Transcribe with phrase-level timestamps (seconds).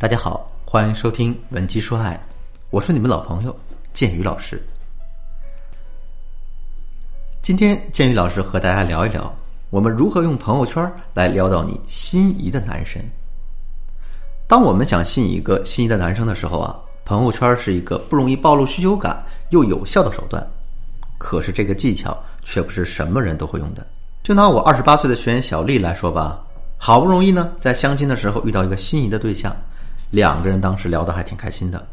[0.00, 2.14] 大家好，欢迎收听《文姬说爱》，
[2.70, 3.56] 我是你们老朋友
[3.92, 4.62] 建宇老师。
[7.42, 9.34] 今天建宇老师和大家聊一聊，
[9.70, 13.04] 我们如何用朋友圈来撩到你心仪的男神。
[14.46, 19.20] 当我们想吸引一个心仪的男生的时候啊，朋友圈是一个不容易暴露需求感
[19.50, 20.48] 又有效的手段。
[21.18, 23.84] 可是这个技巧却不是什么人都会用的。
[24.22, 26.40] 就拿我二十八岁的学员小丽来说吧，
[26.76, 29.52] 好不容易呢，在相亲的时候遇到一个心仪的对象。
[30.10, 31.86] 两个人当时聊得还挺开心的，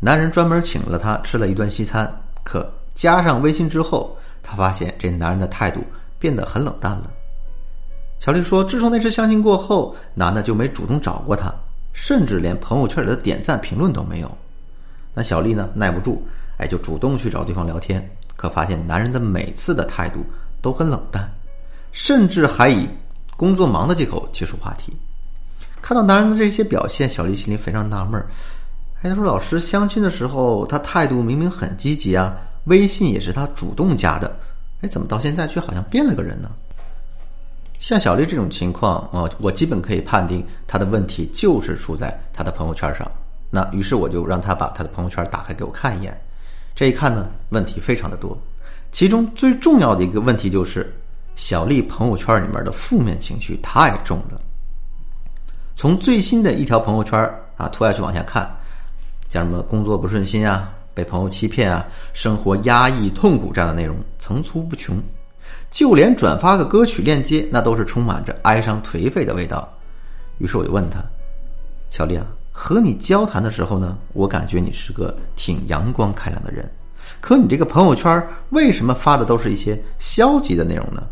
[0.00, 2.10] 男人专门请了她吃了一顿西餐。
[2.42, 5.82] 可加上微信之后，她发现这男人的态度
[6.18, 7.10] 变得很冷淡了。
[8.20, 11.52] 小丽说：“自从那次相亲过后，男的就没主动找过她，
[11.92, 14.38] 甚至连朋友圈里的点赞评论都没有。”
[15.14, 16.26] 那小丽呢，耐不住，
[16.56, 18.04] 哎，就主动去找对方聊天。
[18.34, 20.24] 可发现男人的每次的态度
[20.62, 21.28] 都很冷淡，
[21.92, 22.88] 甚至还以
[23.36, 24.96] 工作忙的借口结束话题。
[25.80, 28.28] 看到男人的这些表现，小丽心里非常纳闷儿。
[29.02, 34.36] 哎，他说：“老师相亲的时候，他态度明明很积极啊，微信也是他主动加的，
[34.80, 36.50] 哎，怎么到现在却好像变了个人呢？”
[37.78, 43.08] 像小丽这种情况啊，我基本可以判定他的问题就是出在他的朋友圈上。
[43.50, 46.20] 那于是我就让他把他的朋友圈打开给我看一眼。
[46.74, 48.36] 这一看呢，问题非常的多，
[48.90, 50.92] 其中最重要的一个问题就是
[51.36, 54.40] 小丽朋友圈里面的负面情绪太重了。
[55.78, 57.16] 从最新的一条朋友圈
[57.56, 58.50] 啊拖下去往下看，
[59.30, 65.00] 像什么工作不顺心啊、被朋友欺骗啊、生活压抑痛苦这样的内容层出不穷，
[65.70, 69.72] 就连转发个歌曲链接，那都是充满着哀伤颓废的味道。
[70.38, 71.00] 于是我就问他
[71.90, 76.68] ：“小丽啊，和你交谈的时候呢，我感觉你是个挺阳光开朗的人，
[77.20, 81.04] 可你这个朋友圈为什么发的都是一些消极的内容呢？”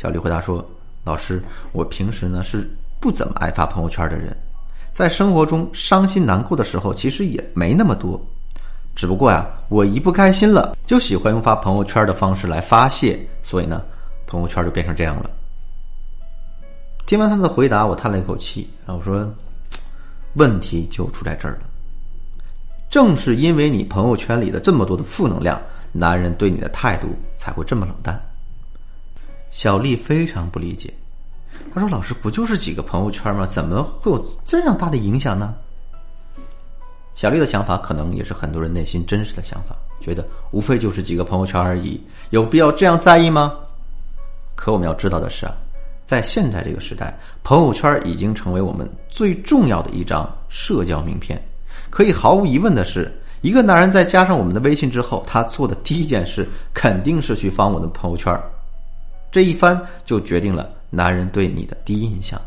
[0.00, 0.64] 小丽回答说
[1.02, 2.70] ：“老师，我平时呢是。”
[3.06, 4.36] 不怎么爱发朋友圈的人，
[4.90, 8.20] 在生活中伤心难过的时候，其实也没那么多。
[8.96, 13.80] 只不过呀，我一不开心了，就喜欢用发朋友圈的方式来发泄，所以呢，
[14.26, 15.30] 朋友圈就变成这样了。
[17.06, 19.32] 听完他的回答，我叹了一口气啊，我说
[20.34, 21.60] ：“问题就出在这儿了。
[22.90, 25.62] 正是因为你朋友圈里的这么多的负能量，
[25.92, 28.20] 男人对你的态度才会这么冷淡。”
[29.52, 30.92] 小丽非常不理解。
[31.72, 33.46] 他说：“老师，不就是几个朋友圈吗？
[33.46, 35.54] 怎么会有这样大的影响呢？”
[37.14, 42.00] 小丽的想法可能也是很多人内心真实的想法，觉得无非就是几个朋友圈而已，
[42.30, 43.54] 有必要这样在意吗？
[44.54, 45.54] 可我们要知道的是啊，
[46.04, 51.42] 在现在这个时代，朋友圈已经成为我们最重要的一张社交名片。
[51.88, 58.38] 可以毫无疑问的是，一个男人在加上我们的微信之后，他做的第一件事肯定是去翻我的朋友圈。
[59.30, 60.70] 这一翻就决定了。
[60.88, 62.40] 男人对你的第一印象，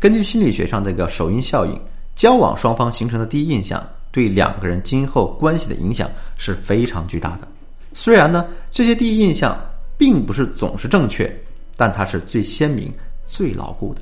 [0.00, 1.78] 根据心理学上这个首因效应，
[2.16, 7.46] 交往双方形成的第一印象对两个人今后关系的影响是非常巨大的。
[7.92, 9.56] 虽然呢，这些第一印象
[9.96, 11.32] 并不是总是正确，
[11.76, 12.92] 但它是最鲜明、
[13.26, 14.00] 最牢固的。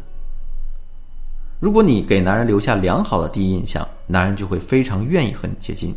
[1.58, 5.94] 如果你给男人留下良好的第一印象，男人就会非常愿意和你接近，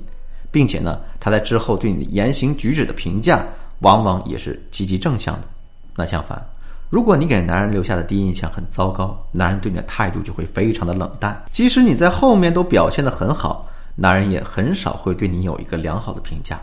[0.51, 3.45] 并且呢，他在之后对你的言行举止的评价
[3.79, 5.47] 往往也是积极正向的。
[5.95, 6.43] 那相反。
[6.89, 11.43] 如果你给男人留下的第一印象很糟糕，男人对你的态度就会非常的冷淡。
[11.51, 16.59] 即使你在后面都表现的很好，男人也很少会对你有一个良好的评价。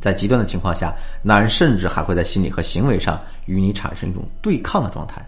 [0.00, 5.20] 在极端的情况下，男人甚至还会在心理和行为上与你产生一种对抗的状态。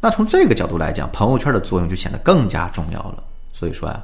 [0.00, 3.22] 那从这个角度来讲，朋友圈的作用就显得更加重要了。
[3.52, 4.00] 所以说呀，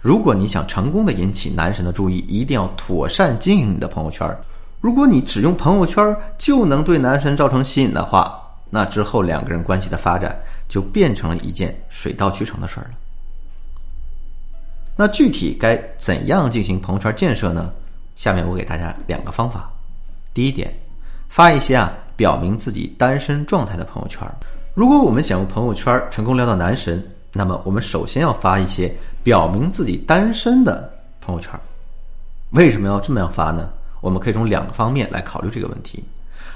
[0.00, 4.26] 如果你想成功的引起男神的注意，一定要妥善经营你的朋友圈。
[4.80, 8.40] 如果你只用朋友圈就能对男神造成吸引的话，
[8.70, 12.90] 那之后，两个人关系的发展就变成了一件水到渠成的事儿了。
[14.94, 17.72] 那具体该怎样进行朋友圈建设呢？
[18.14, 19.70] 下面我给大家两个方法。
[20.34, 20.72] 第一点，
[21.28, 24.20] 发一些啊表明自己单身状态的朋友圈。
[24.74, 28.92] 如果我们想用朋友圈成功撩到男神，那么我们首先要发一些
[29.22, 31.50] 表明自己单身的朋友圈。
[32.50, 33.68] 为什么要这么样发呢？
[34.00, 36.02] 我们可以从两个方面来考虑这个问题。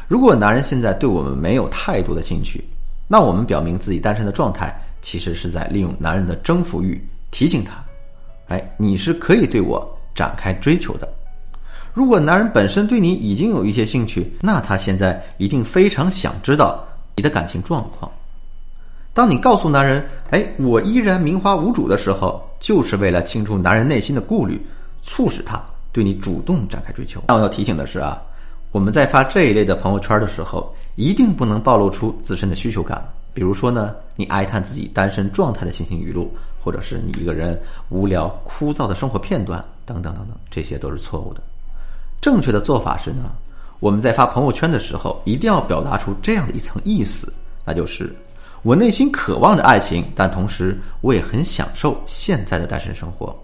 [0.08, 2.62] 如果男人现在对我们没有太多的兴趣，
[3.08, 7.82] 那我们表明自己单身的状态，其实是在利用男人的征服欲，提醒他：，
[8.48, 11.08] 哎，你是可以对我展开追求的。
[11.94, 16.82] 如果男人本身对你已经有一些兴趣，那他现在一定非常想知道
[17.16, 18.10] 你的感情状况。
[19.14, 24.58] 当你告诉男人：“哎，我依然名花无主”的时候，就是为了清除男人内心的顾虑，
[25.02, 25.62] 促使他
[25.92, 27.22] 对你主动展开追求。
[27.28, 28.20] 那我要提醒的是啊。
[28.70, 33.06] 我们在发这一类的朋友圈的时候，一定不能暴露出自身的需求感。
[33.34, 37.60] 比如说呢，你哀叹自己单身状态的心情语录，或者是你一个人
[37.90, 41.42] 无聊枯燥的生活片段等等等等，这些都是错误的。
[42.18, 43.30] 正确的做法是呢，
[43.78, 47.30] 我们在发朋友圈的时候，一定要表达出这样的一层意思，
[47.66, 48.14] 那就是
[48.62, 53.38] 我内心渴望着爱情，但同时我也很享受现在的单身生活。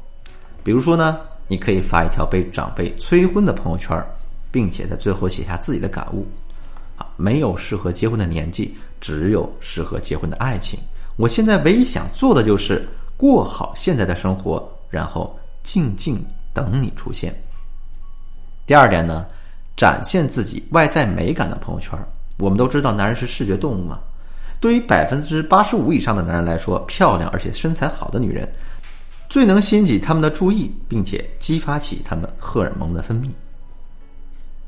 [0.63, 1.19] 比如说呢，
[1.49, 4.01] 你可以发一条被长辈催婚的朋友圈，
[4.53, 6.27] 并且在最后写下自己的感悟。
[6.97, 10.79] 啊，没有适合结婚的年纪，只有适合结婚的爱情。
[11.17, 17.35] 我现在唯一想做的就是过好现在的生活，然后静静等你出现。
[18.67, 19.27] 第二点呢，
[19.77, 21.99] 展现自己外在美感的朋友圈。
[22.39, 23.99] 我们都知道，男人是视觉动物嘛。
[24.61, 28.49] 对于百分之八十五以上的男人来说，漂亮而且身材好的女人，
[29.29, 33.29] 最能吸引起他们的注意，并且激发起他们荷尔蒙的分泌。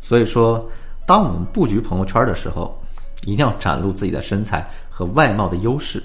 [0.01, 0.69] 所以说。
[1.07, 2.81] 当我们布局朋友圈的时候，
[3.25, 6.01] 一定要展露自己的身材和外貌的优势。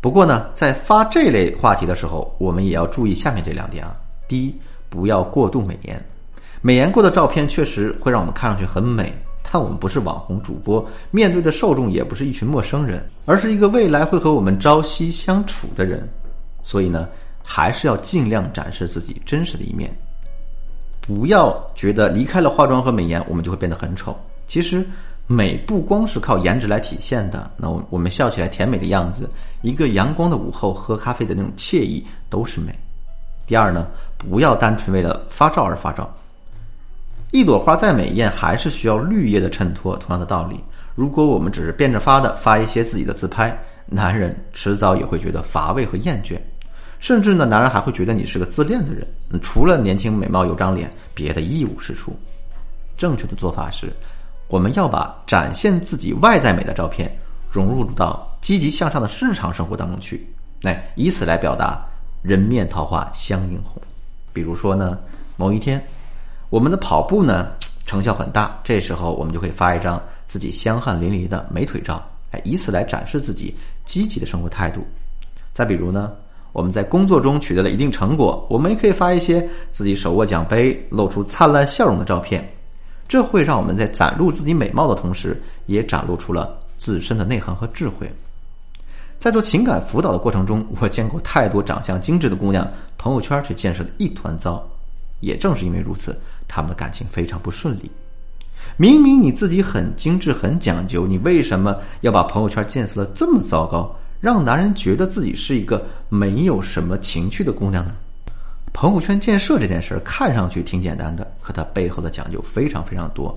[0.00, 3.96] 不过呢，在发这类话题的时候，我们也要注意下面这两点啊。
[4.28, 4.54] 第一，
[4.88, 6.00] 不要过度美颜，
[6.62, 9.12] 美颜过的照片确实会让我们看上去很美，
[9.42, 16.08] 但我们不是网红主播，面对的受众也不是一群陌生人，而是一个未来会和我们朝夕相处的人。
[16.62, 17.08] 所以呢，
[17.48, 19.88] 还是要尽量展示自己真实的一面。
[21.00, 24.18] 不要觉得离开了化妆和美颜，我们就会变得很丑。
[24.48, 24.84] 其实，
[25.28, 27.48] 美不光是靠颜值来体现的。
[27.56, 29.30] 那我我们笑起来甜美的样子，
[29.62, 32.76] 一个阳光的午后喝咖啡的那种惬意，都是美。
[33.46, 33.86] 第二呢，
[34.18, 36.12] 不要单纯为了发照而发照。
[37.30, 39.96] 一朵花再美艳，还是需要绿叶的衬托。
[39.96, 40.58] 同样的道理，
[40.96, 43.56] 如果我们只是变着法的发一些自己的自拍，
[43.86, 46.36] 男人迟早也会觉得乏味和厌倦。
[46.98, 49.06] 甚至呢，男人还会觉得你是个自恋的人。
[49.42, 52.16] 除了年轻美貌有张脸，别的一无是处。
[52.96, 53.92] 正确的做法是，
[54.48, 57.14] 我们要把展现自己外在美的照片
[57.50, 60.26] 融入到积极向上的日常生活当中去，
[60.62, 61.84] 来以此来表达
[62.22, 63.80] 人面桃花相映红。
[64.32, 64.98] 比如说呢，
[65.36, 65.84] 某一天，
[66.48, 67.52] 我们的跑步呢
[67.84, 73.54] 成效很大，这时候我们就会发一张自己香汗淋漓的美腿照，哎，以此来展示自己
[73.84, 74.86] 积极的生活态度。
[75.52, 76.12] 再比如呢。
[76.56, 82.50] 我们在工作中取得了一定成果，我们也可以发一些自己手握奖杯、露出灿烂笑容的照片，
[83.06, 88.10] 这会让我们在展露自己美貌的同时，也展露出了自身的内涵和智慧。
[89.18, 92.66] 在做情感辅导的过程中，我见过太多长相精致的姑娘，
[92.96, 94.66] 朋友圈却建设的一团糟。
[95.20, 96.18] 也正是因为如此，
[96.48, 97.90] 她们的感情非常不顺利。
[98.78, 103.94] 明明你自己很精致、很讲究，你为什么要把朋友圈建设的这么糟糕？
[104.26, 107.92] 让男人觉得自己是一个没有什么情趣的姑娘呢？
[108.72, 113.32] 朋友圈建设这件事儿看上去挺简单的，可它背后的讲究非常非常多。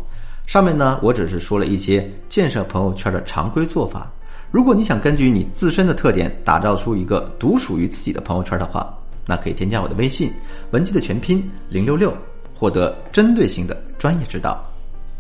[0.48, 4.12] 上面呢，我只是说了一些建设朋友圈的常规做法。
[4.50, 8.92] 如果你想根据你自身的特点打造出一个独属于自己的朋友圈的话，
[9.28, 10.34] 那可以添加我的微信
[10.72, 12.12] 文姬的全拼零六六，
[12.56, 14.60] 获得针对性的专业指导。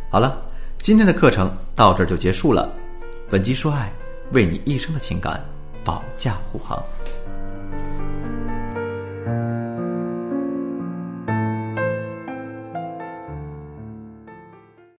[0.09, 0.41] 好了，
[0.79, 2.73] 今天的课程到这儿就结束了。
[3.29, 3.93] 文姬说爱。
[4.31, 5.43] 为你一生的情感
[5.89, 6.79] 保驾护航。